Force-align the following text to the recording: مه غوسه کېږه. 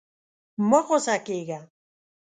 مه 0.69 0.79
غوسه 0.85 1.15
کېږه. 1.25 1.59